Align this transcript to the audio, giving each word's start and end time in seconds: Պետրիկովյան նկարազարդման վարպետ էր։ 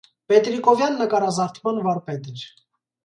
Պետրիկովյան 0.31 0.97
նկարազարդման 1.03 1.83
վարպետ 1.89 2.31
էր։ 2.41 2.47